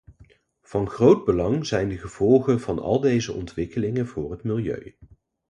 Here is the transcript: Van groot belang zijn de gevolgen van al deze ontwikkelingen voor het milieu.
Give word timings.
Van 0.61 0.89
groot 0.89 1.25
belang 1.25 1.65
zijn 1.65 1.89
de 1.89 1.97
gevolgen 1.97 2.59
van 2.59 2.79
al 2.79 2.99
deze 2.99 3.33
ontwikkelingen 3.33 4.07
voor 4.07 4.31
het 4.31 4.43
milieu. 4.43 4.97